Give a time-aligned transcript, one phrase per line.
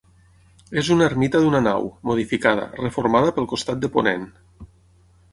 [0.81, 4.25] És una ermita d'una nau, modificada, reformada pel costat de ponent.